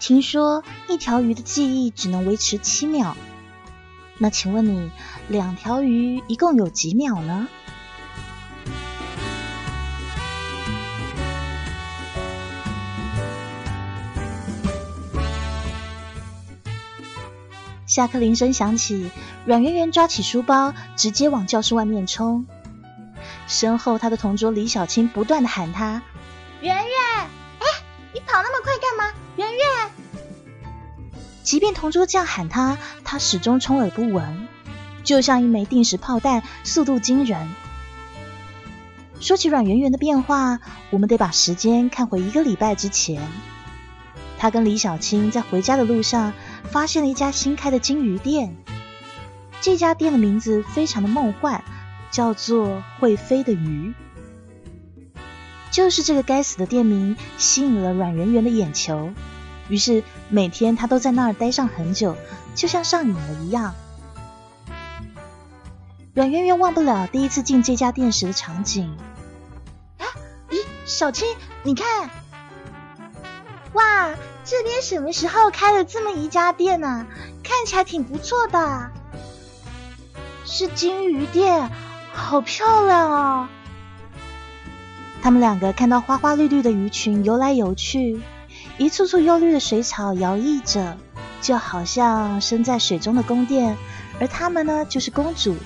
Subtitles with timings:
[0.00, 3.16] 听说一条鱼的记忆只能维持七秒，
[4.16, 4.90] 那请问你
[5.28, 7.48] 两条鱼一共有几秒呢？
[17.86, 19.10] 下课铃声响起，
[19.44, 22.46] 阮圆圆抓起书包，直接往教室外面冲。
[23.48, 26.02] 身后，他的同桌李小青不断的喊他
[26.60, 26.87] ：“圆，
[31.48, 34.46] 即便同桌这样喊他，他始终充耳不闻，
[35.02, 37.48] 就像一枚定时炮弹，速度惊人。
[39.18, 43.26] 说起阮圆圆的变化，我们得把时间看回一个礼拜之前。
[44.36, 46.34] 他跟李小青在回家的路上，
[46.64, 48.54] 发现了一家新开的金鱼店。
[49.62, 51.64] 这家店的名字非常的梦幻。
[52.10, 53.94] 叫做会飞的鱼，
[55.70, 59.12] 就是这个该死的店名吸引了阮圆圆的眼球，
[59.68, 62.16] 于是每天他都在那儿待上很久，
[62.54, 63.74] 就像上瘾了一样。
[66.14, 68.96] 阮圆圆忘不了第一次进这家店时的场景。
[69.98, 70.06] 啊，
[70.50, 71.28] 咦，小青，
[71.62, 72.10] 你看，
[73.74, 77.06] 哇，这边什么时候开了这么一家店呢？
[77.44, 78.90] 看起来挺不错的，
[80.44, 81.70] 是金鱼店。
[82.10, 83.48] 好漂亮哦！
[85.22, 88.20] 他们两个看到花花绿绿的鱼群游来游去，
[88.78, 90.96] 一簇簇幽绿的水草摇曳着，
[91.40, 93.76] 就好像身在水中的宫殿，
[94.20, 95.56] 而他们呢，就是公主。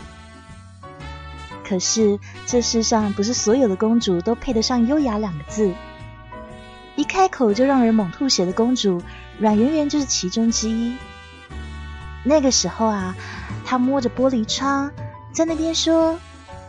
[1.62, 5.72] 可是这世上不是所有的公主都配得上优雅两个字，
[6.96, 9.02] 一开口就让人猛吐血的公主，
[9.38, 10.96] 阮圆圆就是其中之一。
[12.24, 13.14] 那个时候啊，
[13.64, 14.90] 她摸着玻璃窗，
[15.33, 16.18] 在那边说。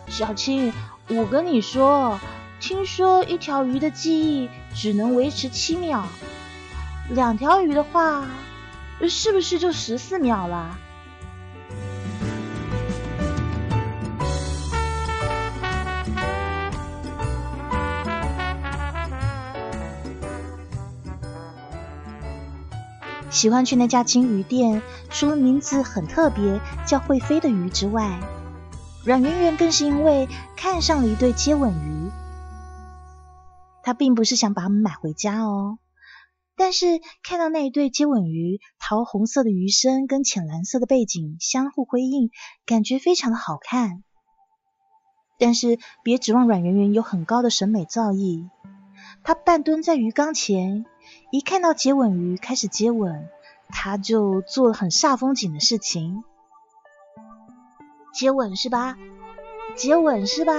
[0.09, 0.73] 小青，
[1.07, 2.19] 我跟你说，
[2.59, 6.03] 听说一条鱼的记忆只能维持七秒，
[7.09, 8.25] 两条鱼的话，
[9.07, 10.77] 是不是就十四秒了？
[23.29, 28.19] 喜欢去那家金鱼店，除了名字很特别，叫会飞的鱼之外。
[29.03, 32.09] 阮圆圆更是因为看上了一对接吻鱼，
[33.83, 35.77] 他并不是想把它们买回家哦，
[36.55, 42.31] 但是看到那一对接吻鱼，桃红色的鱼身跟浅蓝色的背景相互辉映，
[42.65, 44.03] 感觉非常的好看。
[45.37, 48.49] 但是别指望阮圆圆有很高的审美造诣，
[49.23, 50.85] 她半蹲在鱼缸前，
[51.31, 53.27] 一看到接吻鱼开始接吻，
[53.67, 56.23] 她就做了很煞风景的事情。
[58.13, 58.95] 接吻是吧？
[59.75, 60.53] 接吻是吧？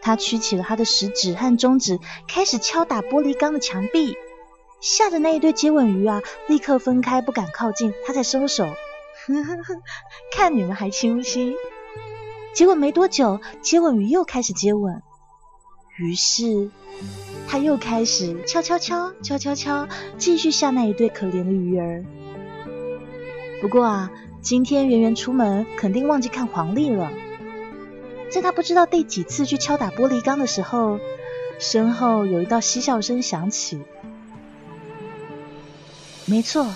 [0.00, 1.98] 他曲起了他的食指和中指，
[2.28, 4.16] 开始敲打玻璃缸的墙壁，
[4.80, 7.92] 吓得那一对接吻鱼啊，立刻分开，不敢靠近。
[8.06, 8.68] 他才收手，
[10.32, 11.54] 看你们还亲不亲？
[12.54, 15.02] 结果没多久，接吻鱼又开始接吻，
[15.98, 16.70] 于是
[17.46, 22.04] 他又开始敲敲敲敲敲敲，继续吓那一对可怜的鱼儿。
[23.60, 24.10] 不过啊。
[24.40, 27.10] 今天圆圆出门肯定忘记看黄历了，
[28.30, 30.98] 在他不知道第几次去敲打玻璃缸的时候，
[31.58, 33.80] 身后有一道嬉笑声响起。
[36.26, 36.66] 没错，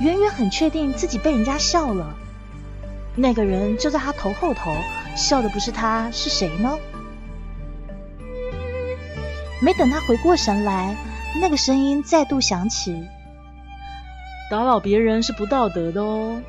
[0.00, 2.14] 圆圆很确定自己被人家笑了。
[3.16, 4.76] 那个人就在他头后头，
[5.16, 6.78] 笑的不是他是谁呢？
[9.60, 10.94] 没等他回过神来，
[11.40, 13.08] 那个声音再度响起
[14.52, 16.40] ：“打扰别人是不道德的哦。”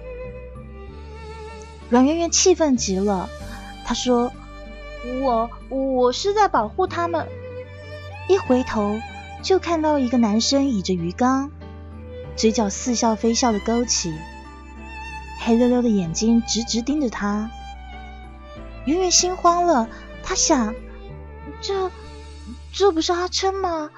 [1.89, 3.27] 阮圆圆气愤极了，
[3.83, 4.31] 她说
[5.21, 7.27] ：“我我是在保护他们。”
[8.27, 8.99] 一回头
[9.41, 11.51] 就看到一个男生倚着鱼缸，
[12.35, 14.13] 嘴角似笑非笑的勾起，
[15.39, 17.49] 黑溜溜的眼睛直直盯着他。
[18.85, 19.89] 圆圆心慌了，
[20.23, 20.75] 她想
[21.61, 21.91] ：“这
[22.71, 23.89] 这不是阿琛吗？”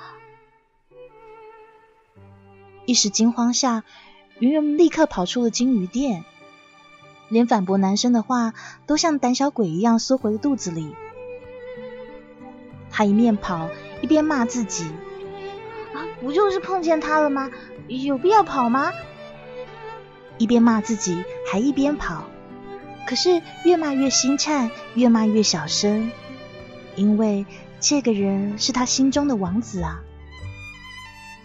[2.85, 3.83] 一时惊慌下，
[4.39, 6.25] 圆圆立刻跑出了金鱼店。
[7.31, 8.53] 连反驳男生的话
[8.85, 10.93] 都像胆小鬼一样缩回了肚子里。
[12.91, 13.69] 他一面跑
[14.01, 14.91] 一边骂自己
[15.95, 17.49] ：“啊，不就是碰见他了吗？
[17.87, 18.91] 有必要跑吗？”
[20.37, 22.25] 一边骂自己，还一边跑。
[23.07, 26.11] 可是越骂越心颤，越骂越小声，
[26.95, 27.45] 因为
[27.79, 30.01] 这个人是他心中的王子啊！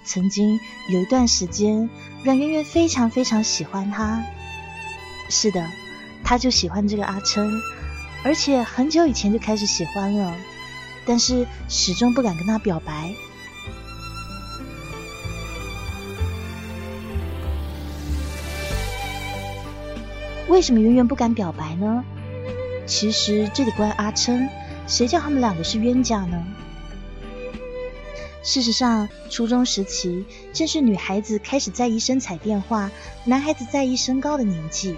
[0.04, 0.60] 曾经
[0.90, 1.88] 有一段时间，
[2.24, 4.24] 阮圆圆非常非常喜欢他。
[5.28, 5.66] 是的
[6.24, 7.50] 他就喜欢这个阿琛
[8.24, 10.34] 而且很久以前就开始喜欢了
[11.04, 13.14] 但是始终不敢跟他表白。
[20.48, 22.04] 为什么圆圆不敢表白呢？
[22.86, 24.48] 其实这得怪阿琛
[24.86, 26.44] 谁叫他们两个是冤家呢？
[28.42, 32.90] 事实上初中时期正是女孩子开始在意身材变化
[33.24, 34.96] 男孩子在意身高的年纪。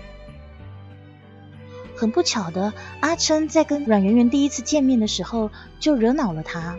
[1.98, 5.50] 很不巧的，阿琛在跟阮圆圆第一次见面的时候
[5.80, 6.76] 就惹恼了他。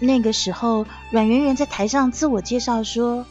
[0.00, 3.24] 那个时候，阮圆圆在台上自我介绍说：“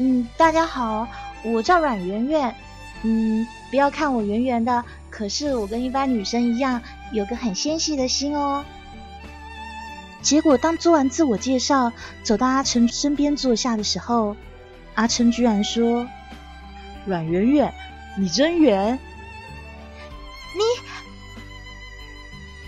[0.00, 1.06] 嗯，大家好，
[1.44, 2.56] 我叫阮圆圆。
[3.02, 6.82] 嗯，不要看我圆圆的，可是我跟一般女生一样，
[7.12, 8.64] 有个很纤细的心哦。”
[10.22, 11.92] 结果，当做完自我介绍，
[12.24, 14.34] 走到阿成身边坐下的时候，
[14.96, 16.08] 阿琛居然说
[17.06, 17.72] ：“阮圆圆，
[18.18, 18.98] 你真圆。”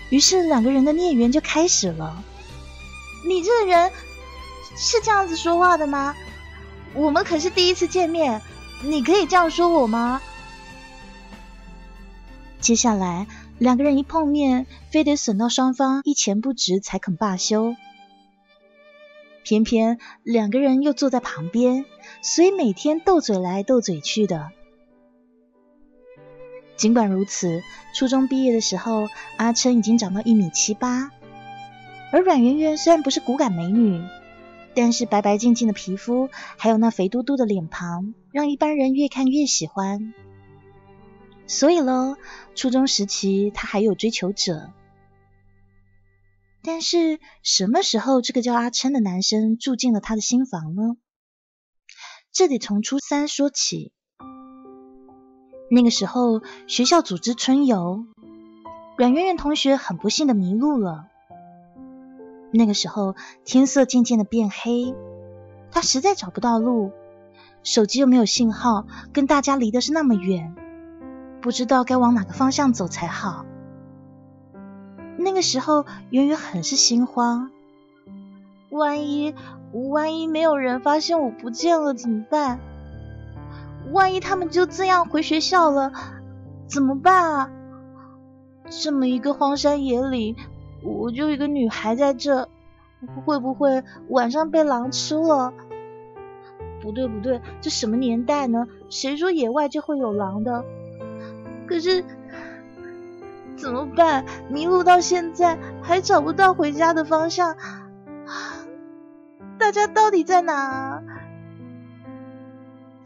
[0.09, 2.23] 于是两个人的孽缘就开始了。
[3.25, 3.91] 你这个人
[4.75, 6.15] 是这样子说话的吗？
[6.93, 8.41] 我们可是第一次见面，
[8.83, 10.21] 你可以这样说我吗？
[12.59, 13.27] 接下来。
[13.59, 17.75] 两个人一碰面，非得损到双方一钱不值才肯罢休。
[19.43, 21.83] 偏偏两个人又坐在旁边，
[22.21, 24.51] 所以每天斗嘴来斗嘴去的。
[26.79, 27.61] 尽管如此，
[27.93, 31.11] 初中毕业的时候，阿琛已经长到一米七八，
[32.09, 34.01] 而阮圆圆虽然不是骨感美女，
[34.73, 40.13] 但是白白净净的皮肤，还有那肥嘟嘟的脸庞，让一般人越看越喜欢。
[41.47, 42.15] 所以喽，
[42.55, 44.71] 初中时期他还有追求者，
[46.63, 50.95] 但是什么时候这个叫阿琛的男生住进了他的新房呢？
[52.31, 53.91] 这得从初三说起。
[55.69, 58.05] 那个时候学校组织春游，
[58.97, 61.05] 阮圆圆同学很不幸的迷路了。
[62.51, 64.95] 那个时候天色渐渐的变黑，
[65.71, 66.91] 他实在找不到路，
[67.63, 70.55] 手机又没有信号，跟大家离的是那么远。
[71.41, 73.45] 不知道该往哪个方向走才好。
[75.17, 77.51] 那个时候，圆圆很是心慌。
[78.69, 79.35] 万一
[79.71, 82.59] 万一没有人发现我不见了怎么办？
[83.91, 85.91] 万一他们就这样回学校了
[86.67, 87.51] 怎么办啊？
[88.69, 90.35] 这么一个荒山野岭，
[90.83, 92.47] 我就一个女孩在这，
[93.25, 95.51] 会不会晚上被狼吃了？
[96.81, 98.67] 不对不对，这什么年代呢？
[98.89, 100.63] 谁说野外就会有狼的？
[101.67, 102.05] 可是
[103.57, 104.23] 怎么办？
[104.49, 107.57] 迷路到现在还找不到回家的方向，
[109.57, 111.01] 大家到底在哪？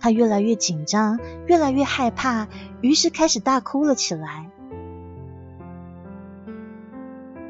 [0.04, 1.18] 他越来越紧张，
[1.48, 2.50] 越来越害怕，
[2.82, 4.50] 于是开始大哭了起来。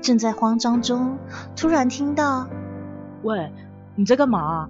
[0.03, 1.17] 正在慌张中，
[1.55, 2.47] 突然听到
[3.23, 3.51] ：“喂，
[3.95, 4.69] 你在干嘛？”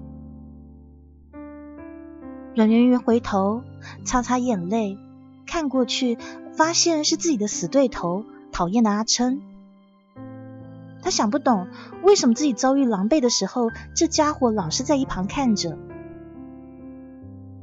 [2.56, 3.63] 阮圆圆回头
[4.06, 4.97] 擦擦眼泪。
[5.45, 6.18] 看过去，
[6.53, 9.41] 发现是自己的死对头，讨厌的阿琛。
[11.01, 11.68] 他想不懂，
[12.01, 15.77] 为什么自己遭遇狼狈的时候，这家伙老是在一旁看着。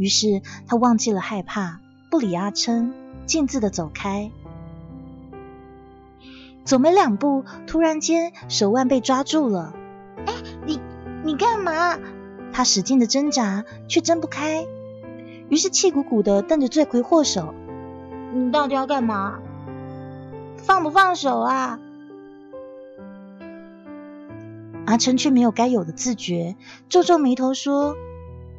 [0.01, 1.79] 于是他忘记了害怕，
[2.11, 2.95] 不理阿琛，
[3.27, 4.31] 径自的走开。
[6.65, 9.75] 走没两步，突然间手腕被抓住了。
[10.25, 10.33] 哎，
[10.65, 10.81] 你
[11.23, 11.99] 你干嘛？
[12.51, 14.67] 他使劲的挣扎，却挣不开，
[15.51, 17.53] 于是气鼓鼓的瞪着罪魁祸首。
[18.33, 19.39] 你到底要干嘛？
[20.57, 21.79] 放不放手啊？
[24.87, 26.57] 阿琛却没有该有的自觉，
[26.89, 27.97] 皱皱眉头说：“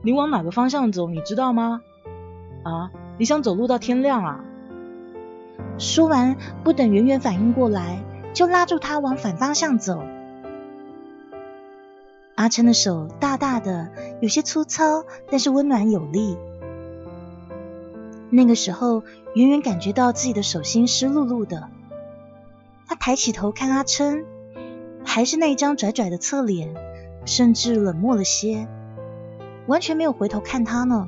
[0.01, 1.09] 你往哪个方向走？
[1.09, 1.81] 你知道吗？
[2.63, 4.43] 啊，你想走路到天亮啊？”
[5.77, 8.03] 说完，不等圆圆反应过来，
[8.33, 10.03] 就拉住他往反方向走。
[12.35, 13.91] 阿琛的手大大的，
[14.21, 16.37] 有些粗糙，但是温暖有力。
[18.29, 19.03] 那个时候，
[19.35, 21.69] 圆圆感觉到自己的手心湿漉漉的。
[22.87, 24.25] 她抬起头看阿琛，
[25.05, 26.73] 还是那一张拽拽的侧脸，
[27.25, 28.67] 甚至冷漠了些，
[29.71, 31.07] 完全没有回头看他呢。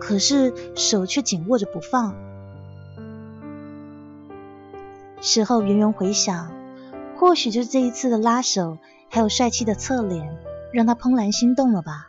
[0.00, 2.14] 可是手却紧握着不放。
[5.20, 6.52] 事后，圆圆回想，
[7.16, 8.78] 或许就是这一次的拉手，
[9.10, 10.38] 还有帅气的侧脸，
[10.72, 12.08] 让他怦然心动了吧。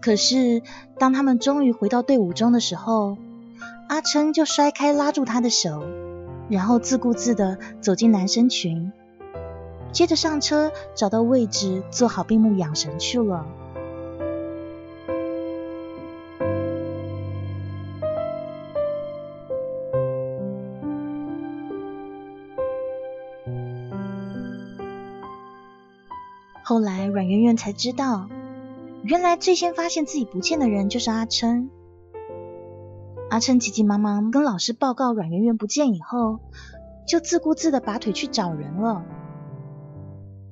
[0.00, 0.62] 可是，
[0.98, 3.18] 当他们终于回到队伍中的时候，
[3.88, 5.84] 阿琛就摔开拉住他的手，
[6.48, 8.90] 然后自顾自的走进男生群，
[9.92, 13.44] 接着上车找到位置做好闭目养神去了。
[27.38, 28.28] 圆圆才知道。
[29.04, 31.70] 原来最先发现自己不见的人就是阿琛。
[33.30, 36.40] 阿琛急急忙忙跟老师报告阮圆圆不见以后，
[37.06, 39.04] 就自顾自的拔腿去找人了。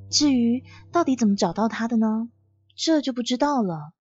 [0.08, 0.62] 至于
[0.92, 2.28] 到底怎么找到他的呢？
[2.76, 3.92] 这就不知道了。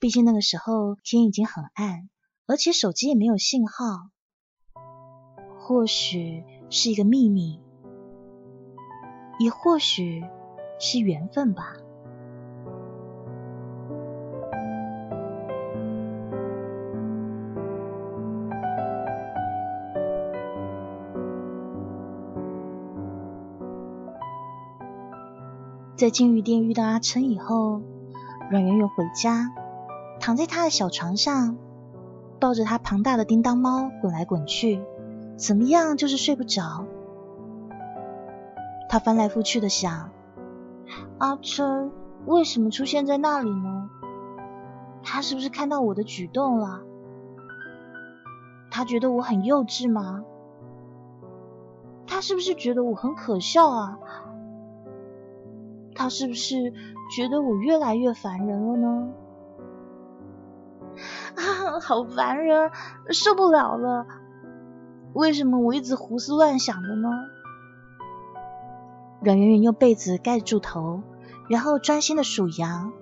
[0.00, 2.08] 毕竟那个时候天已经很暗，
[2.46, 4.10] 而且手机也没有信号。
[5.60, 7.60] 或许是一个秘密，
[9.38, 10.24] 也或许
[10.80, 11.74] 是缘分吧。
[26.02, 27.80] 在金鱼店遇到阿琛以后，
[28.50, 29.52] 阮圆圆回家，
[30.18, 31.56] 躺在他的小床上，
[32.40, 34.82] 抱着他庞大的叮当猫滚来滚去，
[35.36, 36.86] 怎么样就是睡不着。
[38.88, 40.10] 他翻来覆去的想：
[41.18, 41.92] 阿琛
[42.26, 43.88] 为什么出现在那里呢？
[45.04, 46.80] 他是不是看到我的举动了？
[48.72, 50.24] 他觉得我很幼稚吗？
[52.08, 54.00] 他是不是觉得我很可笑啊？
[55.94, 56.72] 他是不是
[57.14, 59.12] 觉得我越来越烦人了呢？
[61.36, 62.70] 啊，好烦人，
[63.10, 64.06] 受不了了！
[65.14, 67.08] 为什么我一直胡思乱想的呢？
[69.22, 71.02] 阮圆圆用被子盖住头，
[71.48, 72.92] 然后专心的数羊。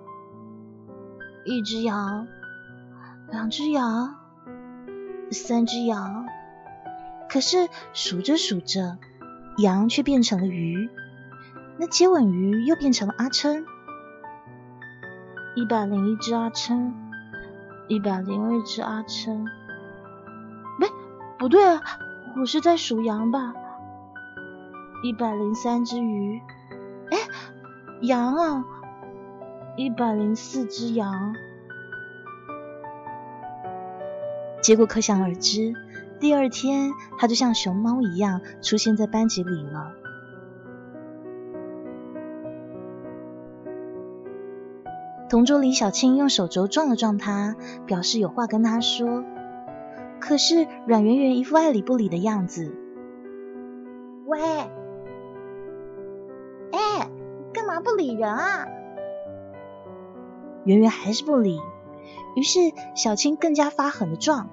[1.45, 2.27] 一只羊，
[3.31, 4.17] 两只羊，
[5.31, 6.27] 三只羊。
[7.29, 8.99] 可是数着数着，
[9.59, 10.91] 羊却变成了鱼。
[11.81, 13.65] 那接吻鱼又变成了阿琛，
[15.57, 16.95] 一百零一只阿琛，
[17.89, 19.47] 一百零二只阿琛，
[20.79, 20.87] 不，
[21.39, 21.81] 不对啊，
[22.39, 23.55] 我是在数羊吧？
[25.03, 26.43] 一百零三只鱼，
[27.11, 27.17] 哎，
[28.03, 28.63] 羊啊，
[29.79, 31.35] 一百零四只羊。
[34.61, 35.73] 结果可想而知，
[36.21, 39.95] 第二天他就像熊猫一样出现在班级里了。
[45.31, 47.55] 同桌李小青用手肘撞了撞他，
[47.87, 49.23] 表示有话跟他说。
[50.19, 52.75] 可是阮圆圆一副爱理不理的样子。
[54.27, 54.41] 喂，
[56.73, 57.09] 哎，
[57.55, 58.67] 干嘛不理人啊？
[60.65, 61.61] 圆圆还是不理，
[62.35, 62.59] 于是
[62.97, 64.51] 小青更加发狠的撞。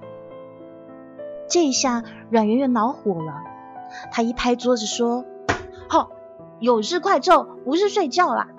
[1.48, 3.42] 这一下阮圆圆恼火了，
[4.12, 5.24] 她一拍桌子说
[5.90, 6.12] ：“好，
[6.60, 8.50] 有事快揍，不是睡觉啦！”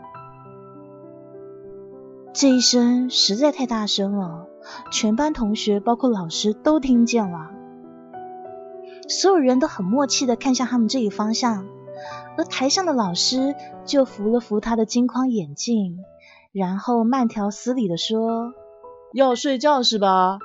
[2.39, 4.48] 这一声实在太大声了，
[4.93, 7.51] 全班同学包括老师都听见了。
[9.10, 11.67] 所有人都很默契的看向他们这一方向，
[12.38, 16.00] 而台上的老师就扶了扶他的金框眼镜，
[16.53, 18.53] 然后慢条斯理的说
[19.12, 20.39] ：“要睡觉是吧？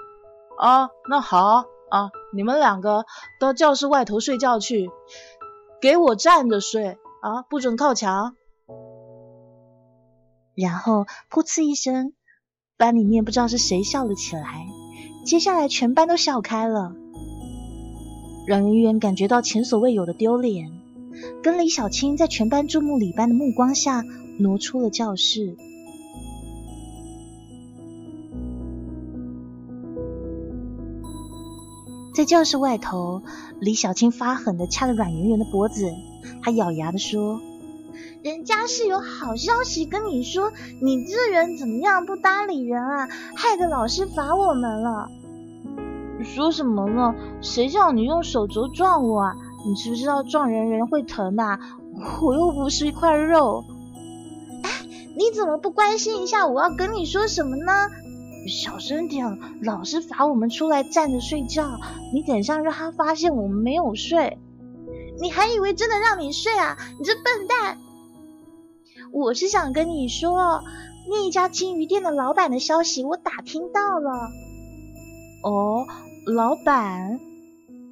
[0.58, 3.06] 啊，那好啊，你们两个
[3.38, 4.90] 到教室外头睡觉去，
[5.80, 8.34] 给我站着睡啊，不准靠墙。”
[10.54, 12.12] 然后噗呲一声，
[12.76, 14.66] 班里面不知道是谁笑了起来。
[15.24, 16.94] 接下来全班都笑开了。
[18.46, 20.70] 阮圆圆感觉到前所未有的丢脸，
[21.42, 24.04] 跟李小青在全班注目礼班的目光下
[24.38, 25.56] 挪出了教室。
[32.14, 33.22] 在教室外头，
[33.58, 35.90] 李小青发狠的掐着阮圆圆的脖子，
[36.42, 37.40] 她咬牙的说。
[38.24, 40.50] 人家是有好消息跟你说，
[40.80, 43.06] 你这人怎么样不搭理人啊？
[43.36, 45.10] 害得老师罚我们了。
[46.22, 47.14] 说什么呢？
[47.42, 49.36] 谁叫你用手肘撞我啊？
[49.66, 51.60] 你知不知道撞人人会疼的？
[52.22, 53.62] 我又不是一块肉。
[54.62, 54.70] 哎，
[55.18, 57.90] 你怎么不关心一下我要跟你说什么呢？
[58.48, 61.78] 小声点，老师罚我们出来站着睡觉，
[62.14, 64.38] 你等下让他发现我们没有睡。
[65.20, 66.78] 你还以为真的让你睡啊？
[66.98, 67.76] 你这笨蛋！
[69.14, 70.64] 我是想跟你说，
[71.08, 74.10] 那一家金鱼店的老板的消息我打听到了。
[75.44, 75.86] 哦，
[76.26, 77.20] 老板？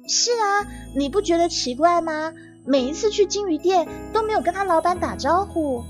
[0.05, 2.33] 是啊，你不觉得奇怪吗？
[2.65, 5.85] 每一次去金鱼店都没有跟他老板打招呼。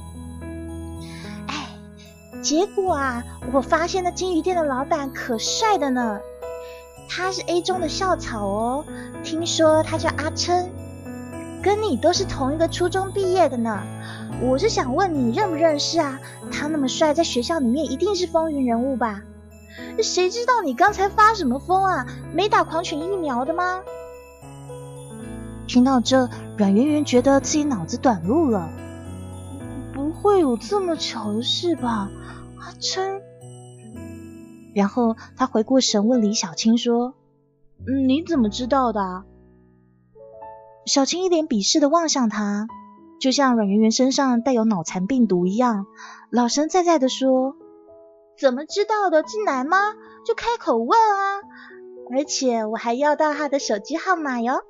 [1.48, 1.66] 哎，
[2.44, 6.20] 结果啊，我发现那金鱼店的老板可帅的呢。
[7.10, 8.86] 他是 A 中的校草哦，
[9.24, 10.70] 听说他叫阿琛，
[11.64, 13.82] 跟你都是同一个初中毕业的呢。
[14.42, 16.20] 我是想问你认不认识啊？
[16.52, 19.22] 他那么帅，在学校里面一定是风云人物吧？
[20.02, 22.06] 谁知道你刚才发什么疯啊？
[22.34, 23.82] 没打狂犬疫苗的吗？
[25.68, 28.70] 听到这，阮圆圆觉得自己脑子短路了。
[29.94, 32.10] 不会有这么巧的事吧？
[32.60, 33.22] 阿琛。
[34.76, 37.14] 然后他回过神问李小青说
[38.08, 39.24] ：“你怎么知道的？
[40.86, 42.68] 小青一脸鄙视的望向他，
[43.24, 45.86] 就像阮圆圆身上带有脑残病毒一样，
[46.30, 47.56] 老神在在的说
[48.38, 49.24] ：“怎么知道的？
[49.24, 49.78] 进来吗？
[50.26, 51.40] 就开口问啊！
[52.12, 54.66] 而且我还要到他的手机号码哟。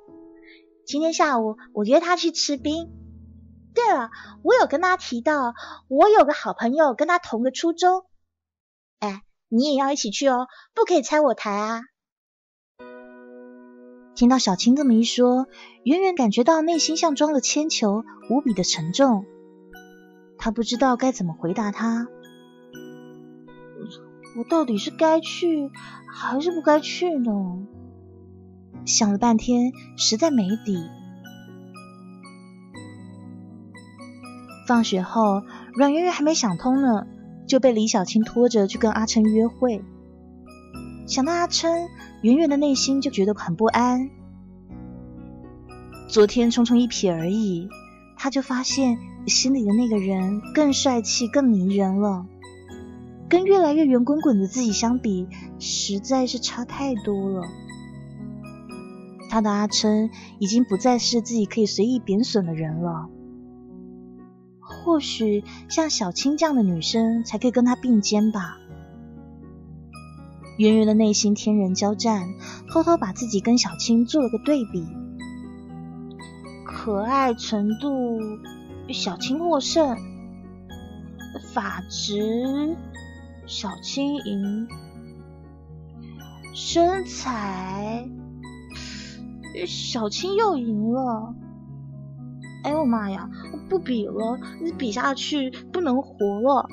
[0.86, 2.92] 今天下午我约他去吃冰。
[3.74, 4.10] 对了，
[4.44, 5.52] 我有跟他提到，
[5.88, 8.04] 我有个好朋友跟他同个初中。
[9.00, 11.80] 哎，你也要一起去哦，不可以拆我台啊！”
[14.14, 15.48] 听到小青这么一说，
[15.82, 19.24] 远远感觉到内心像装了铅球，无比的沉重。
[20.38, 22.06] 他不知道该怎么回答他。
[24.36, 25.70] 我到底是该去
[26.08, 27.66] 还是不该去呢？
[28.84, 30.78] 想了半天，实在没底。
[34.68, 35.42] 放学后，
[35.74, 37.06] 阮圆圆还没想通呢，
[37.48, 39.84] 就被李小青拖着去跟阿琛约会。
[41.06, 41.88] 想到阿琛，
[42.24, 44.08] 圆圆的内心就觉得很不安。
[46.08, 47.68] 昨天匆匆一瞥而已，
[48.16, 52.24] 他就发现心里的那个人更帅气、更迷人了。
[53.28, 55.28] 跟越来越圆滚滚的自己相比，
[55.58, 57.42] 实在是差太多了。
[59.28, 63.10] 他的阿琛已经不再是自己可以随意贬损的人了。
[64.60, 68.56] 或许像小青这样的女生才可以跟他并肩吧。
[70.56, 72.28] 圆圆的内心天人交战，
[72.68, 74.86] 偷偷把自己跟小青做了个对比。
[76.64, 78.20] 可爱程度，
[78.92, 79.96] 小青获胜；
[81.52, 82.76] 法值，
[83.46, 84.68] 小青赢；
[86.52, 88.08] 身材，
[89.66, 91.34] 小青又赢了。
[92.62, 93.28] 哎呦妈呀，
[93.68, 96.68] 不比了，你比下去不能活了。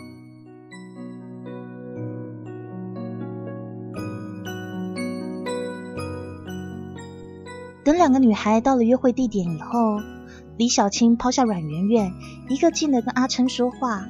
[7.91, 9.99] 等两个女孩到了约会地点以后，
[10.55, 12.13] 李小青抛下阮圆圆，
[12.47, 14.07] 一个劲的跟阿琛说话：“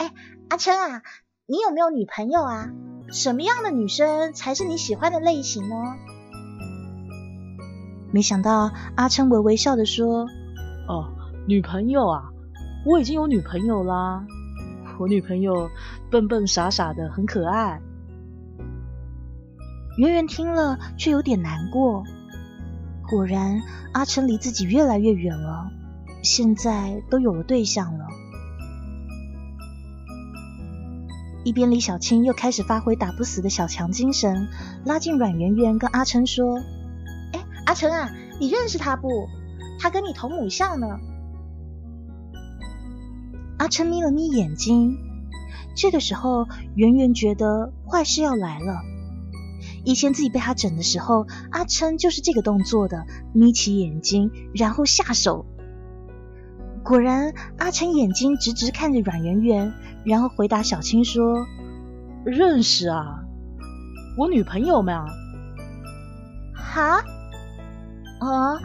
[0.00, 0.10] 哎，
[0.48, 1.02] 阿琛啊，
[1.44, 2.70] 你有没有女朋友啊？
[3.12, 5.74] 什么样的女生才是你喜欢的类型呢？”
[8.10, 10.26] 没想到阿琛微微笑的说
[10.88, 11.12] ：“哦，
[11.46, 12.30] 女朋友啊，
[12.86, 14.24] 我已经有女朋友啦。
[14.98, 15.68] 我女朋友
[16.10, 17.82] 笨笨傻傻的，很可爱。”
[20.00, 22.02] 圆圆听了却有点难过。
[23.08, 25.70] 果然，阿琛离自己越来越远了。
[26.22, 28.06] 现在都有了对象了。
[31.44, 34.48] 一边，李小青又开始发挥打不死的小强精神，
[34.84, 36.58] 拉近阮圆圆，跟阿琛说
[37.32, 39.08] ：“哎，阿琛啊，你认识他不？
[39.78, 40.98] 他跟你同母校呢。”
[43.58, 44.98] 阿琛眯了眯眼睛。
[45.76, 48.80] 这个时候，圆圆觉得坏事要来了。
[49.86, 55.46] 以前自己被他整的时候，阿琛就是这个动作的，眯起眼睛，然后下手。
[56.82, 59.72] 果然，阿琛眼睛直直看着阮圆圆，
[60.04, 61.46] 然后回答小青说
[62.26, 63.22] ：“认识啊，
[64.18, 65.06] 我女朋友嘛。”
[66.52, 67.04] 哈？
[68.18, 68.58] 啊？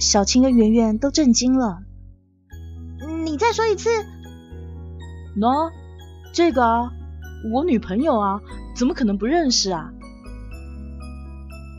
[0.00, 1.84] 小青跟圆圆都震惊了。
[3.24, 3.90] 你再说一次。
[5.36, 5.70] 喏，
[6.32, 6.90] 这个啊，
[7.52, 8.40] 我女朋友啊。
[8.78, 9.90] 怎么可能不认识啊？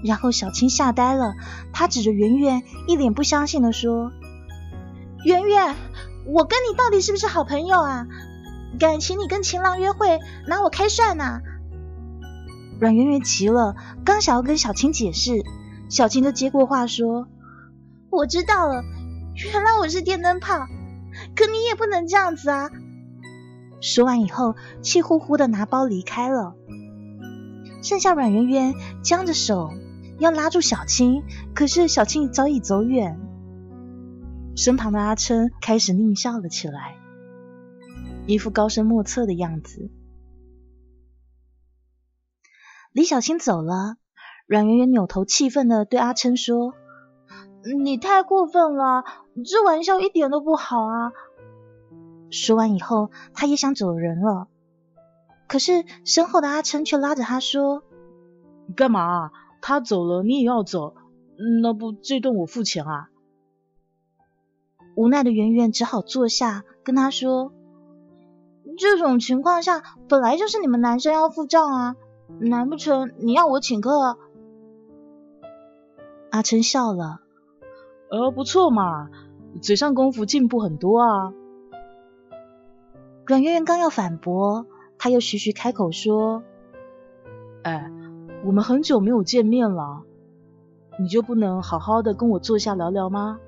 [0.04, 1.34] 然后小青吓呆了，
[1.72, 4.12] 她指着圆圆，一脸不相信的说
[5.24, 5.76] ：“圆圆，
[6.26, 8.06] 我跟你到底是不是好朋友啊？
[8.78, 11.40] 敢情你跟情郎约会，拿我开涮呢？”
[12.82, 15.42] 阮圆圆急了，刚想要跟小青解释，
[15.90, 17.30] 小青就接过话说
[18.12, 18.84] ：“我知道了，
[19.54, 20.68] 原来我是电灯泡，
[21.34, 22.70] 可你也不能这样子啊！”
[23.82, 26.56] 说完以后，气呼呼的拿包离开了。
[27.82, 29.72] 剩下阮圆圆僵着手
[30.20, 31.24] 要拉住小青，
[31.56, 33.20] 可是小青早已走远。
[34.56, 36.96] 身旁的阿琛开始狞笑了起来，
[38.28, 39.90] 一副高深莫测的样子。
[42.92, 43.96] 李小青走了，
[44.48, 46.74] 阮圆圆扭头气愤的对阿琛说
[47.84, 49.06] ：“你太过分了，
[49.46, 51.14] 这玩笑一点都不好啊！”
[52.30, 54.50] 说完以后，他也想走人了。
[55.50, 57.84] 可是身后的阿琛却拉着他说
[58.78, 59.32] ：“干嘛？
[59.62, 60.94] 他走了，你也要走？
[61.62, 63.10] 那不这顿我付钱啊？”
[64.96, 67.52] 无奈的圆圆只好坐下，跟他说
[68.78, 71.96] ：“这种情况下，本来就是你们男生要付账啊，
[72.40, 74.20] 难不成你要我请客？”
[76.30, 77.22] 阿琛笑了
[78.12, 79.10] ：“呃，不错嘛，
[79.64, 81.34] 嘴上功夫进步很多啊。”
[83.26, 84.68] 阮圆圆刚要反驳。
[85.00, 86.44] 他又徐徐开口说
[87.64, 87.90] ：“哎，
[88.46, 90.04] 我们很久没有见面了，
[91.00, 93.40] 你就不能好好的跟我坐下聊聊吗？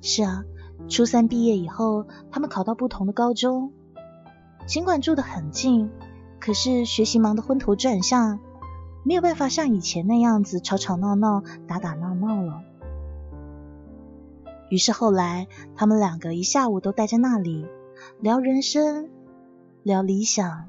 [0.00, 0.44] 是啊，
[0.88, 3.72] 初三毕业以后，他们考到不同的高中，
[4.64, 5.90] 尽管住得很近，
[6.38, 8.38] 可是学习忙得昏头转向，
[9.02, 12.62] 没有办法像以前那样子吵吵闹闹、打打闹闹了。
[14.70, 17.66] 于是后来，他们两个一下午都待在那里
[18.20, 19.08] 聊人生，
[19.86, 20.64] 聊理想。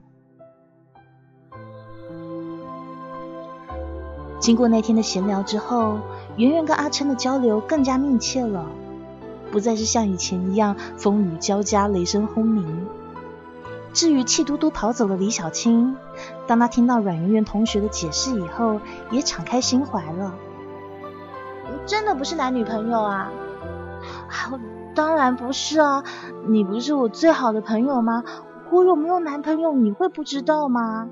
[4.38, 5.98] 经过那天的闲聊之后，
[6.36, 8.68] 圆圆跟阿琛的交流更加密切了，
[9.52, 12.86] 不再是像以前一样风雨交加、雷声轰鸣。
[13.92, 15.98] 至于气嘟嘟跑走的李小青，
[16.46, 20.36] 当他听到阮圆圆同学的解释以后，也敞开心怀了。
[21.88, 23.32] 真的不是男女朋友啊？
[24.94, 26.04] 当然不是啊！
[26.48, 28.24] 你不是我最好的朋友吗？
[28.72, 31.10] 我有没有男朋友你会不知道吗？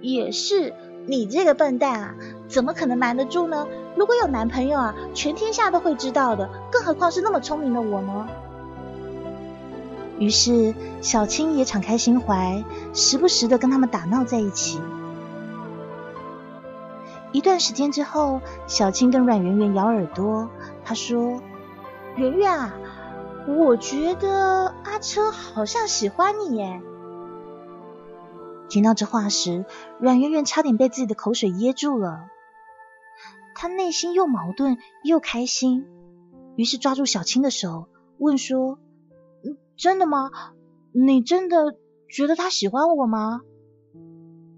[0.00, 0.72] 也是，
[1.06, 2.14] 你这个笨蛋啊，
[2.48, 3.66] 怎么可能瞒得住呢？
[3.96, 8.28] 如果有男朋友啊，全天下都会知道的，更何况是那么聪明的我呢？
[10.18, 12.62] 于是小青也敞开心怀，
[12.92, 14.80] 时不时的跟他们打闹在一起。
[17.32, 20.48] 一段时间之后，小青跟阮圆圆咬耳朵，
[20.84, 21.40] 她说
[22.16, 22.74] ：“圆圆啊，
[23.46, 26.82] 我觉得阿车好像喜欢你耶。”
[28.68, 29.64] 听到这话时，
[29.98, 32.26] 阮圆圆差点被自己的口水噎住了。
[33.54, 35.86] 她内心又矛盾又开心，
[36.56, 38.78] 于是抓住小青的手，问说
[39.76, 40.30] ：“真的吗？
[40.92, 41.76] 你真的
[42.08, 43.40] 觉得他喜欢我吗？”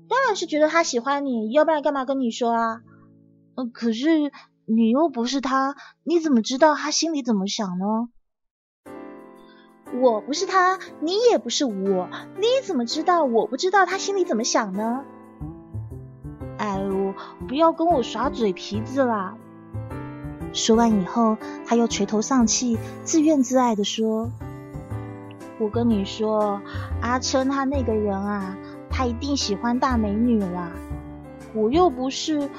[0.09, 2.83] 当然是觉得他喜欢你，要不然干嘛跟你说啊？
[3.55, 4.09] 呃，可是
[4.66, 8.11] 你又不是他，你怎么知道他心里怎么想呢？
[10.00, 15.05] 我不是他，你也不是我，你怎么知道我不知道他心里怎么想呢？
[16.59, 17.14] 哎呦，
[17.48, 19.35] 不要跟我耍嘴皮子啦！
[20.52, 24.31] 说完以后，他又垂头丧气、自怨自艾的说
[25.59, 26.61] ：“我跟你说，
[27.00, 28.57] 阿琛他那个人啊。”
[28.94, 30.70] 他一定喜欢大美女啦！
[31.55, 32.50] 我又不是，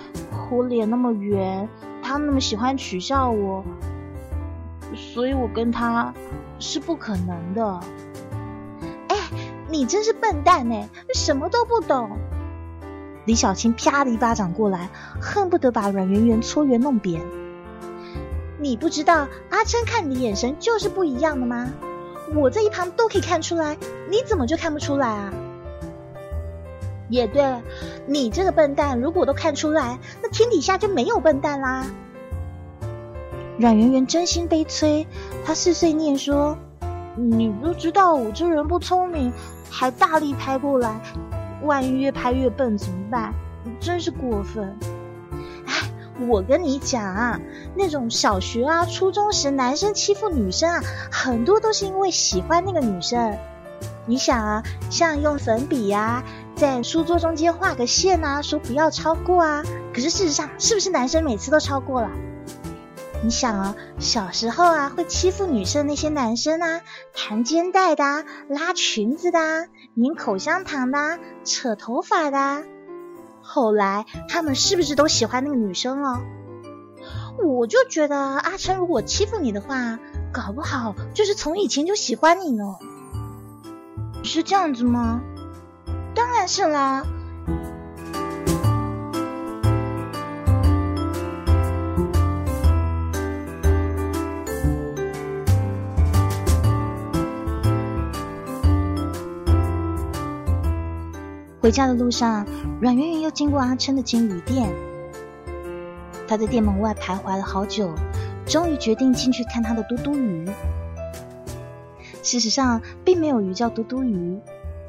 [0.49, 1.69] 我脸那么圆，
[2.01, 3.63] 他那么喜欢取笑我，
[4.95, 6.11] 所以我跟他
[6.63, 7.79] 是不可能的。
[9.09, 9.17] 哎，
[9.69, 12.17] 你真是笨蛋哎，什么都不懂！
[13.25, 14.89] 李小青啪的一巴掌过来，
[15.21, 17.21] 恨不得把阮圆圆搓圆弄扁。
[18.59, 21.69] 你不知道阿琛看你的眼神就是不一样的吗？
[22.33, 23.77] 我在一旁都可以看出来，
[24.09, 25.33] 你怎么就看不出来啊？
[27.09, 27.61] 也对，
[28.07, 31.85] 你这个笨蛋，如果都看出来，那天底下就没有笨蛋啦。
[33.59, 35.05] 阮圆圆真心悲催，
[35.45, 36.57] 他碎碎念说
[37.15, 39.31] ：“你都知道我这人不聪明，
[39.69, 41.01] 还大力拍过来，
[41.63, 43.33] 万一越拍越笨怎么办？
[43.79, 44.75] 真是过分！”
[45.67, 45.73] 哎，
[46.27, 47.39] 我跟你讲啊，
[47.75, 53.37] 那种小学啊、初中时男生欺负女生啊，很多都是因为喜欢那个女生。
[54.05, 56.23] 你想啊，像用粉笔呀。
[56.55, 59.63] 在书桌中间画个线啊，说不要超过啊。
[59.91, 62.09] 可是事实上，是不是男生每次都超过了？
[63.23, 66.81] 你想啊，小时候啊，会欺负女生那些男生啊，
[67.13, 68.03] 弹肩带的、
[68.49, 72.65] 拉裙子的、拧口香糖的、扯头发的，
[73.41, 76.21] 后来他们是不是都喜欢那个女生了？
[77.41, 79.99] 我就觉得阿琛如果欺负你的话，
[80.33, 82.75] 搞不好就是从以前就喜欢你呢。
[84.21, 85.21] 是这样子吗？
[86.13, 87.05] 当然是啦。
[101.63, 102.45] 回家的路上，
[102.81, 104.69] 阮圆圆又经过阿琛的金鱼店。
[106.27, 107.95] 他在店门外徘徊了好久，
[108.45, 110.45] 终于决定进去看他的嘟嘟鱼。
[112.21, 114.37] 事实上，并没有鱼叫嘟嘟鱼。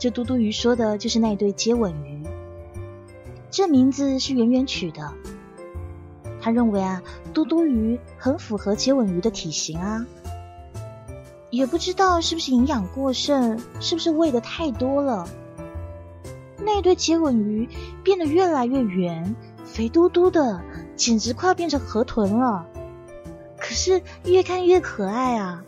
[0.01, 2.25] 这嘟嘟鱼说的就是那对接吻鱼，
[3.53, 5.13] 这名字是圆圆取的。
[6.41, 7.01] 他认为啊，
[7.33, 10.05] 嘟嘟鱼很符合接吻鱼的体型啊，
[11.51, 15.25] 也不知道是不是营养过剩，是不是喂的太多了，
[16.65, 17.69] 那对接吻鱼
[18.03, 20.63] 变得越来越圆，肥嘟嘟的，
[20.97, 22.67] 简直快要变成河豚了。
[23.59, 25.63] 可是越看越可爱啊，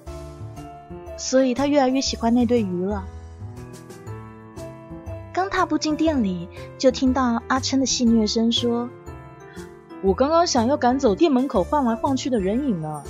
[1.17, 3.05] 所以他越来越喜欢那对鱼了。
[5.33, 8.89] 刚踏步进店里，就听到阿琛的戏谑声说
[10.03, 13.03] ：“我刚刚想要赶走店门口晃来晃去的人影呢，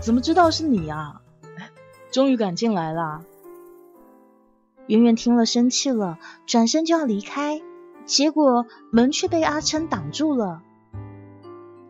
[0.00, 1.20] 怎么知道是你啊？
[2.12, 3.22] 终于赶进来了。”
[4.86, 7.62] 圆圆听了生气了，转身就要离开，
[8.04, 10.62] 结果门却被阿琛挡住了。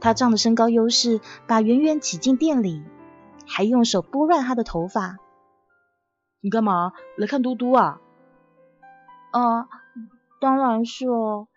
[0.01, 2.83] 他仗着身高优势，把圆圆挤进店里，
[3.47, 5.17] 还用手拨乱她的头发。
[6.41, 8.01] 你干嘛来看嘟嘟啊？
[9.33, 9.67] 啊，
[10.41, 11.49] 当然是哦。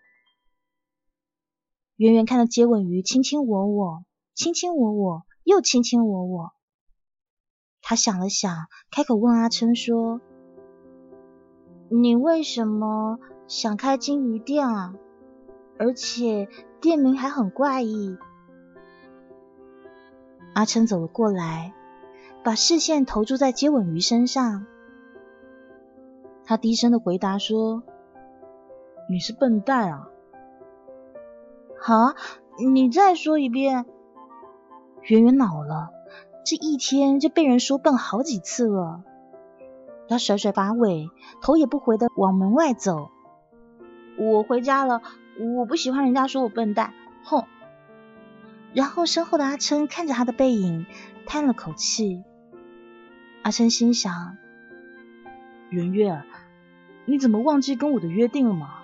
[1.96, 6.52] 圆圆看到接吻鱼卿卿我我，卿卿我我，又卿卿我我。
[7.82, 10.20] 他想了想，开口问阿琛说
[11.90, 14.94] ：“你为什么想开金鱼店啊？
[15.78, 16.48] 而且
[16.80, 18.16] 店名还很怪异。”
[20.54, 21.72] 阿琛走了过来，
[22.42, 24.66] 把视线投注在接吻鱼身上。
[26.44, 27.82] 他低声的回答说
[29.08, 30.08] ：“你是笨蛋啊！”
[31.80, 32.14] 好，
[32.72, 33.86] 你再说一遍。
[35.02, 35.90] 圆圆恼了，
[36.44, 39.04] 这一天就被人说笨好几次了。
[40.08, 41.10] 他甩甩把尾，
[41.42, 43.10] 头也不回的往门外走。
[44.16, 45.02] 我回家了，
[45.56, 46.94] 我不喜欢人家说我笨蛋。
[47.24, 47.44] 哼！
[48.74, 50.86] 然后身后的阿琛看着他的背影，
[51.26, 52.24] 叹了口气。
[53.42, 54.36] 阿琛心想：
[55.70, 56.24] 圆圆。
[57.04, 58.77] 你怎么忘记跟我的约定了吗？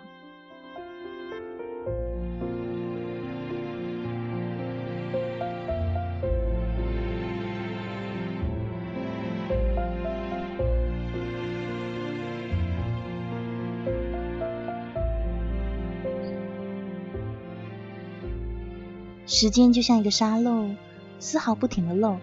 [19.45, 20.71] 时间就像一个沙漏，
[21.19, 22.17] 丝毫不停的漏，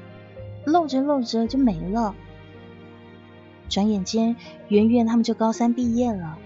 [0.65, 2.15] 漏着漏着就没了。
[3.69, 4.35] 转眼间，
[4.69, 6.39] 圆圆他们就高三毕业了。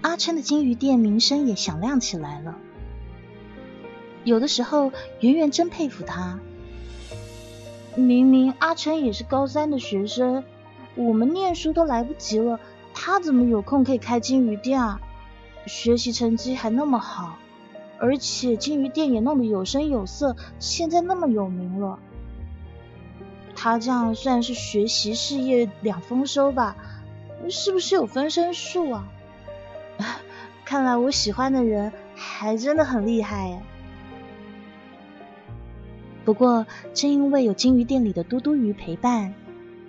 [0.00, 2.58] 阿琛的金鱼店名声也响亮起来了。
[4.24, 6.40] 有的时候，圆圆真佩服他。
[7.94, 10.42] 明明阿琛也是高三的学生，
[10.96, 12.58] 我们念书都来不及了，
[12.94, 15.00] 他怎么有空可以开金鱼店啊？
[15.66, 17.38] 学习成绩还那么好，
[17.98, 21.98] 而且金鱼店也弄得有声有色，现在那么有名了。
[23.54, 26.76] 他这样算是学习事业两丰收吧？
[27.50, 29.08] 是不是有分身术啊？
[30.64, 33.62] 看来我喜欢的人还真的很厉害耶。
[36.24, 39.34] 不过正因为有金鱼店里的嘟嘟鱼陪伴，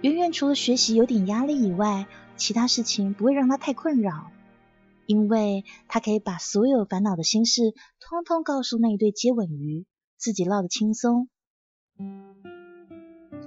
[0.02, 2.06] 圆圆除了学习有点压力以外，
[2.38, 4.32] 其他事情不会让他太困扰，
[5.10, 9.88] 因为他可以把所有烦恼的心事通通告诉那一对接吻鱼，
[10.20, 11.30] 自己唠得轻松。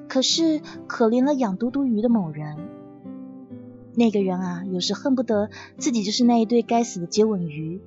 [0.09, 2.57] 可是可怜了养嘟嘟鱼的某人，
[3.95, 7.81] 那个人啊，有时恨不得自己就是那一对该死的接吻鱼。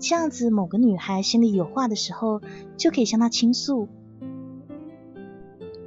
[0.00, 2.42] 这样子，某个女孩心里有话的时候，
[2.76, 3.86] 就可以向他倾诉。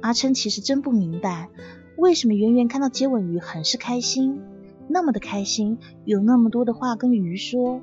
[0.00, 1.50] 阿琛其实真不明白，
[1.98, 4.40] 为什么圆圆看到接吻鱼很是开心，
[4.88, 7.80] 那么的开心，有那么多的话跟鱼说，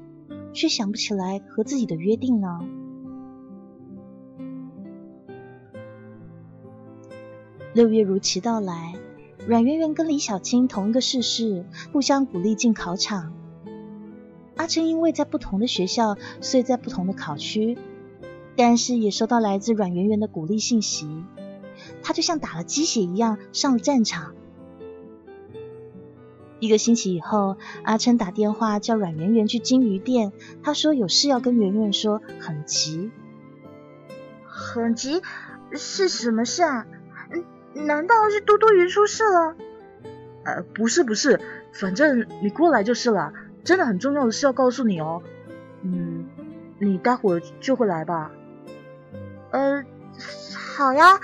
[0.53, 2.59] 却想不起来和自己的约定呢？
[7.73, 8.93] 六月如期到来，
[9.47, 13.33] 阮圆圆跟李小青同一个市室，互相鼓励进考场。
[14.55, 17.77] 阿琛因为在不同的学校，所以在不同的考区，
[18.55, 21.07] 但是也收到来自阮圆圆的鼓励信息。
[22.03, 24.35] 他就像打了鸡血一样上了战场。
[26.63, 30.31] 一个星期以后，阿琛打电话叫阮圆圆去金鱼店，
[30.63, 33.11] 他说有事要跟圆圆说，很急。
[34.47, 35.21] 很急？
[35.73, 36.85] 是什么事啊？
[37.73, 39.57] 难道是多多鱼出事了？
[40.45, 41.41] 呃，不是不是，
[41.73, 43.33] 反正你过来就是了。
[43.65, 45.21] 真的很重要的事要告诉你哦。
[45.81, 46.29] 嗯，
[46.79, 48.31] 你待会儿就会来吧？
[49.51, 49.83] 呃，
[50.55, 51.19] 好呀。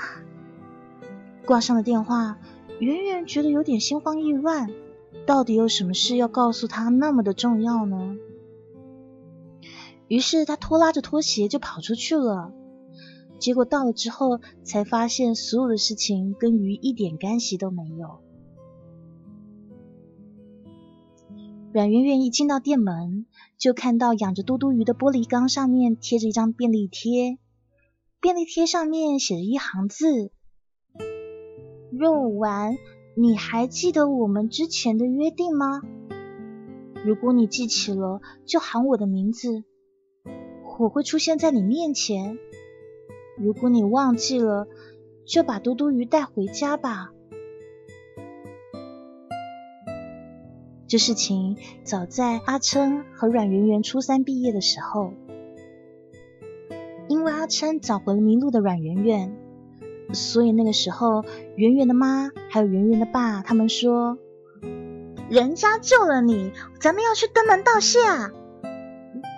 [1.46, 2.38] 挂上了电话，
[2.80, 4.70] 圆圆觉得有点心慌意乱。
[5.30, 8.18] 到底有什么事要告诉他那么的重要呢？
[10.08, 12.52] 于是他拖拉着拖鞋就跑出去了。
[13.38, 18.22] 结果到了之后，才发现所有的事情跟鱼一点干系都没有。
[21.74, 27.38] 阮圆圆一进到店门，就看到养着嘟嘟鱼的玻璃缸上面贴着一张便利贴，
[28.20, 30.32] 便利贴上面写着一行字
[31.94, 32.76] ：“肉丸，
[33.16, 35.82] 你还记得我们之前的约定吗？
[37.06, 39.64] 如果你记起了，就喊我的名字，
[40.80, 42.38] 我会出现在你面前。”
[43.38, 44.68] 如果你忘记了，
[45.26, 47.12] 就把嘟嘟鱼带回家吧。
[50.88, 55.14] 这事情早在阿琛和阮圆圆初三毕业的时候，
[57.08, 59.38] 因为阿琛找回了迷路的阮圆圆，
[60.14, 61.24] 所以那个时候
[61.56, 64.18] 圆圆的妈还有圆圆的爸他们说
[65.30, 68.32] ：“人家救了你，咱们要去登门道谢啊！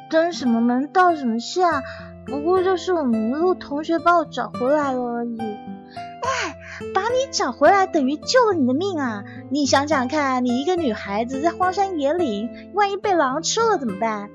[0.10, 1.82] 登什么门道什么谢啊？
[2.26, 5.38] 不过就是我们一路，同学把我找回来了而已。
[5.40, 6.56] 哎，
[6.94, 9.24] 把你找回来等于救了你的命啊！
[9.50, 14.30] 你想想看，你一个女孩子在荒山野岭，万一被狼吃了怎么办？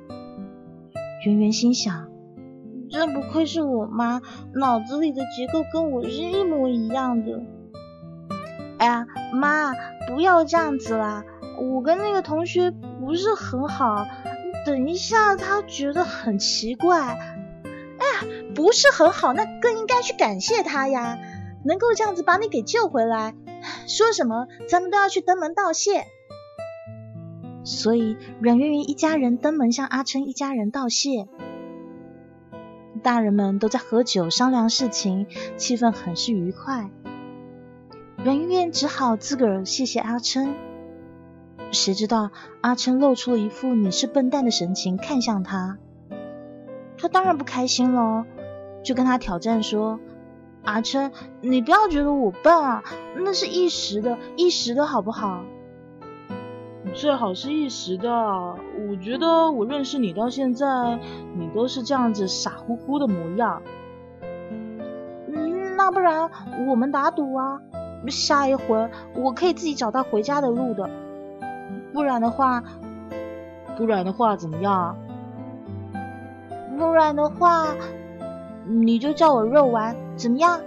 [1.25, 2.06] 圆圆心想，
[2.97, 4.23] 真不愧是我妈，
[4.55, 7.43] 脑子里的结构跟我是一模一样的。
[8.79, 9.75] 哎呀，妈，
[10.09, 11.23] 不要这样子啦！
[11.61, 14.07] 我跟那个同学不是很好，
[14.65, 16.99] 等一下他觉得很奇怪。
[17.03, 21.19] 哎呀，不是很好，那更应该去感谢他呀，
[21.67, 23.35] 能够这样子把你给救回来。
[23.87, 26.07] 说什么，咱们都要去登门道谢。
[27.63, 31.29] 所以阮圆圆一家人登门向阿琛一家人道谢。
[33.07, 36.91] 大人们都在喝酒商量事情，气氛很是愉快。
[38.25, 40.57] 圆圆只好自个儿谢谢阿琛。
[41.71, 45.79] 谁知道阿琛露出了一副你是笨蛋的神情，看向他。
[46.99, 48.27] 他当然不开心了，
[48.83, 50.01] 就跟他挑战说
[50.67, 52.83] ：“阿琛，你不要觉得我笨啊，
[53.15, 55.45] 那是一时的，一时的好不好？
[56.97, 58.11] 最好是一时的。
[58.11, 60.99] 我觉得我认识你到现在，
[61.35, 63.61] 你都是这样子傻乎乎的模样。
[65.29, 66.31] 嗯，那不然
[66.67, 67.61] 我们打赌啊，
[68.09, 70.89] 下一回我可以自己找到回家的路的。
[71.93, 72.63] 不然的话，
[73.77, 74.97] 不然的话怎么样？”
[76.79, 77.75] 不然的话，
[78.67, 80.61] 你就叫我肉丸，怎么样？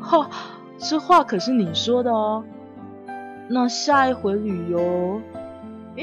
[0.00, 0.28] 哈，
[0.78, 2.42] 这话可是你说的哦。
[3.48, 5.20] 那下一回旅游，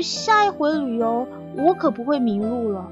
[0.01, 1.27] 下一回旅游
[1.57, 2.91] 我可不会迷路了。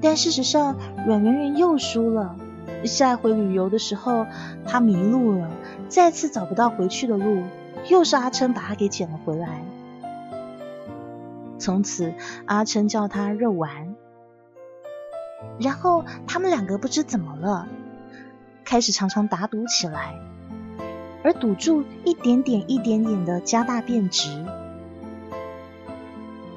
[0.00, 2.36] 但事实上，阮圆圆又输了。
[2.84, 4.26] 下一回旅游的时候，
[4.64, 5.50] 她迷路了，
[5.88, 7.42] 再次找不到回去的路，
[7.88, 9.62] 又是阿琛把她给捡了回来。
[11.58, 12.14] 从此，
[12.44, 13.96] 阿琛叫他肉丸。
[15.58, 17.66] 然后他们两个不知怎么了，
[18.64, 20.14] 开始常常打赌起来，
[21.22, 24.44] 而赌注一点点、一点点的加大变值，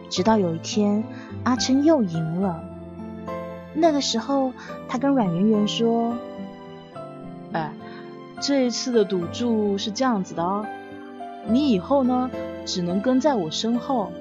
[0.09, 1.03] 直到有一天，
[1.43, 2.63] 阿琛又赢了。
[3.73, 4.53] 那个时候，
[4.87, 6.15] 他跟阮圆圆说
[7.53, 7.71] ：“哎，
[8.39, 10.65] 这一次的赌注是这样子的哦，
[11.47, 12.29] 你以后呢，
[12.65, 14.11] 只能跟在我身后。”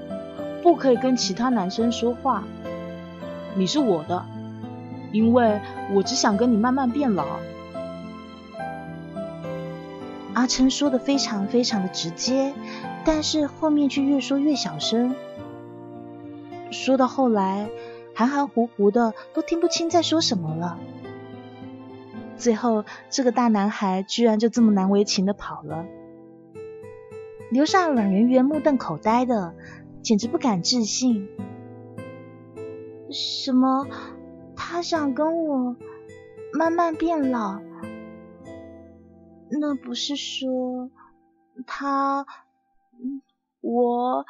[0.62, 2.44] 不可以跟其他男生说话，
[3.54, 4.26] 你是我的，
[5.10, 5.58] 因为
[5.94, 7.24] 我只想跟你慢慢变老。
[10.34, 12.54] 阿琛说的非常非常的直接，
[13.04, 15.14] 但是后面却越说越小声，
[16.70, 17.68] 说到后来
[18.14, 20.78] 含含糊糊的，都听不清在说什么了。
[22.36, 25.84] 最后，这个大男孩居然就这么难为情的跑了，
[27.50, 29.54] 留下阮圆圆目瞪口呆的。
[30.02, 31.28] 简直不敢置信！
[33.10, 33.86] 什么？
[34.56, 35.76] 他想跟我
[36.54, 37.60] 慢慢变老？
[39.58, 40.90] 那不是说
[41.66, 42.26] 他……
[43.60, 44.24] 我……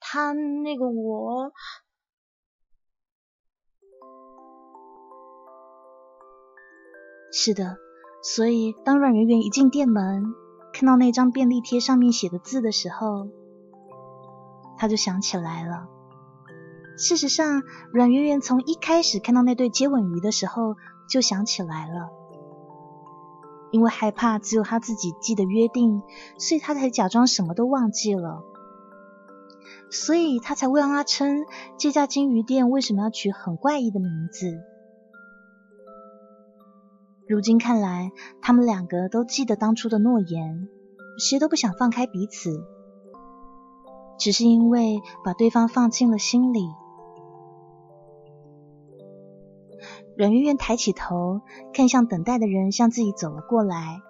[0.00, 1.52] 他那个我……
[7.32, 7.76] 是的，
[8.22, 10.34] 所以当阮圆圆一进店门，
[10.72, 13.28] 看到那张便利贴上面写的字的时候。
[14.76, 15.88] 他就想起来了。
[16.98, 20.74] 事实上，阮圆圆从一开始看到那对接吻鱼的时候
[21.08, 22.10] 就想起来了，
[23.74, 26.00] 因为害怕只有他自己记得约定，
[26.38, 28.44] 所以他才假装什么都忘记了。
[29.90, 31.44] 所以他才问阿琛，
[31.76, 34.46] 这家金鱼店为什么要取很怪异的名字？
[37.26, 40.68] 如今看来，他们两个都记得当初的诺言，
[41.18, 42.64] 谁都不想放开彼此。
[44.20, 46.68] 只是因为把对方放进了心里。
[50.16, 51.40] 阮圆圆抬起头，
[51.72, 54.00] 看向等待的人，向自己走了过来。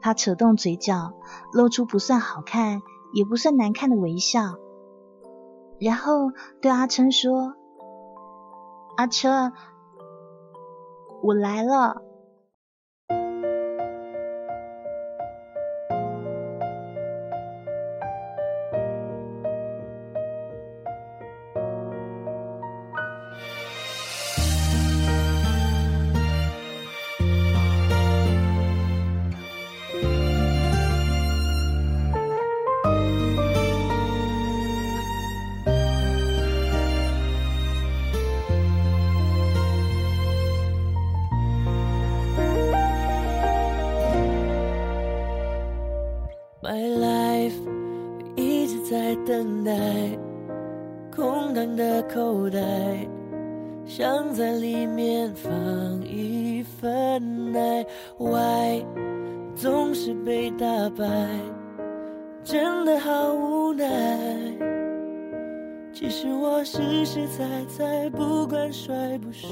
[0.00, 1.14] 他扯动嘴角，
[1.52, 4.56] 露出不算好看，也不算难看的微笑，
[5.80, 7.54] 然后对阿琛说
[8.96, 9.52] ：“阿琛，
[11.22, 12.02] 我来了。”
[67.08, 67.44] 实实在
[67.78, 69.48] 在，不管帅不帅，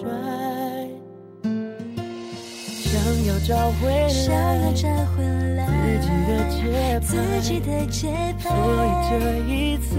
[1.41, 2.93] 想
[3.25, 4.87] 要找回来，想要找
[5.17, 5.25] 回
[5.57, 9.15] 来，自己的节拍，自己的节拍，所以这
[9.51, 9.97] 一次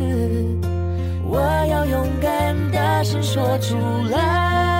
[1.26, 3.76] 我要勇敢大声说出
[4.12, 4.77] 来。